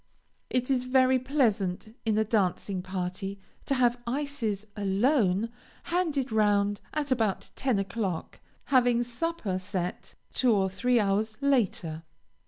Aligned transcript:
It 0.49 0.71
is 0.71 0.85
very 0.85 1.19
pleasant 1.19 1.95
in 2.05 2.17
a 2.17 2.23
dancing 2.23 2.81
party 2.81 3.39
to 3.65 3.75
have 3.75 4.01
ices 4.07 4.65
alone, 4.75 5.51
handed 5.83 6.31
round 6.31 6.81
at 6.91 7.11
about 7.11 7.51
ten 7.55 7.77
o'clock, 7.77 8.39
having 8.73 9.03
supper 9.03 9.59
set 9.59 10.15
two 10.33 10.53
or 10.53 10.69
three 10.71 10.99
hours 10.99 11.37
later. 11.39 12.01